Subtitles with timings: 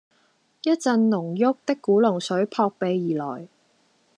[0.63, 3.47] 一陣濃郁的古龍水撲鼻而來